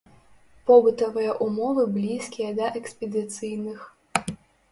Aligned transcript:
Побытавыя 0.69 1.33
умовы 1.47 1.83
блізкія 1.99 2.49
да 2.59 2.69
экспедыцыйных. 2.79 3.79